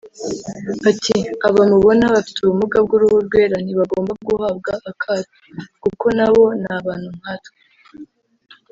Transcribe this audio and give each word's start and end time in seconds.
Ati 0.89 1.15
“aba 1.47 1.61
mubona 1.71 2.05
bafite 2.15 2.37
ubumuga 2.41 2.77
bw’uruhu 2.85 3.17
rwera 3.27 3.55
ntibagomba 3.63 4.13
guhabwa 4.27 4.71
akato 4.91 5.29
kuko 5.83 6.05
nabo 6.17 6.43
ni 6.61 6.69
abantu 6.77 7.09
nkatwe 7.17 7.57